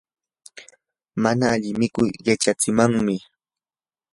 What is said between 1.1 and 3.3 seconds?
mana alli mikuy qichatsimanmi.